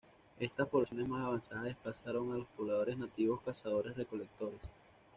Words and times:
Estas 0.39 0.67
poblaciones 0.67 1.07
más 1.07 1.23
avanzadas 1.27 1.65
desplazaron 1.65 2.31
a 2.33 2.37
los 2.37 2.47
pobladores 2.57 2.97
nativos 2.97 3.39
cazadores-recolectores. 3.45 4.61